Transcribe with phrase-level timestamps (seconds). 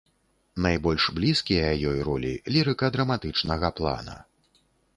[0.65, 4.17] Найбольш блізкія ёй ролі лірыка-драматычнага плана.